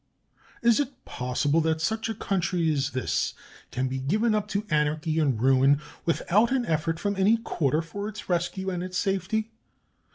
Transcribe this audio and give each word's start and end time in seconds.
Is 0.63 0.79
it 0.79 1.05
possible 1.05 1.61
that 1.61 1.79
such 1.79 2.09
a 2.09 2.15
country 2.15 2.73
as 2.73 2.89
this 2.89 3.35
can 3.69 3.87
be 3.87 3.99
given 3.99 4.33
up 4.33 4.47
to 4.47 4.65
anarchy 4.71 5.19
and 5.19 5.39
ruin 5.39 5.79
without 6.05 6.51
an 6.51 6.65
effort 6.65 6.99
from 6.99 7.15
any 7.17 7.37
quarter 7.37 7.83
for 7.83 8.07
its 8.07 8.27
rescue 8.27 8.71
and 8.71 8.81
its 8.81 8.97
safety? 8.97 9.51